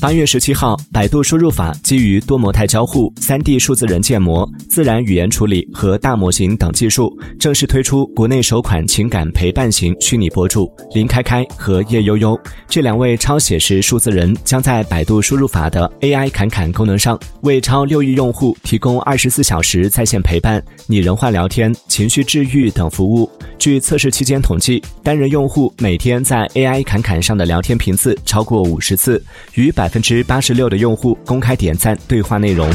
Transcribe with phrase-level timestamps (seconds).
[0.00, 12.38] 八月十七号，百度输入法基于多模态交互、三 D 数字人建模、自然语言处理和大模型等技术，正式推出国内首款情感陪伴型虚拟博主林开开和叶悠悠。
[12.68, 23.28] 这两位超写实数字人将在百度输入法的 AI 侃侃功能上，为超六亿用户提供二十四小时在线陪伴、拟人化聊天、情绪治愈等服务。
[23.58, 29.22] 据测试期间统计，单人用户每天在 AI 侃侃上的聊天频次超过五十次，
[29.54, 32.70] 与百分之八十六的用户公开点赞对话内容。